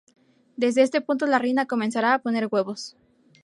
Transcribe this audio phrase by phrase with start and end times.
[0.57, 2.97] Desde este punto la reina comenzará a poner huevos.